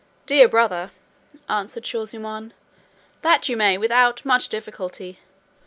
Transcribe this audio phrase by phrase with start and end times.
[0.25, 0.89] "Dear brother,"
[1.47, 2.53] answered Shaw zummaun,
[3.21, 5.19] "that you may without much difficulty.